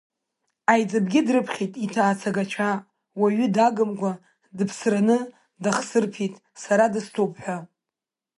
Аиҵыбгьы 0.71 1.21
дрыԥхьеит 1.27 1.73
иҭацаагацәа 1.85 2.69
уаҩы 3.19 3.47
дагымкәа 3.55 4.11
дыԥсраны 4.57 5.17
дахсырԥеит, 5.63 6.35
сара 6.63 6.85
дыстәуп 6.93 7.33
ҳәа. 7.43 7.57